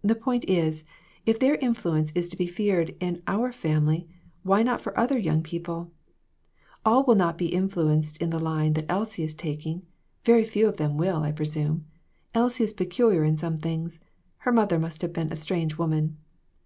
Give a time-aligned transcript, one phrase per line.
[0.00, 0.84] The point is,
[1.26, 4.08] if their influence is to be feared in our family,
[4.42, 5.90] why not for other young people?
[6.86, 9.82] All will not be influ enced in the line that Elsie is taking;
[10.24, 11.84] very few of them will, I presume.
[12.32, 14.00] Elsie is peculiar in some things;
[14.38, 16.16] her mother must have been a strange woman.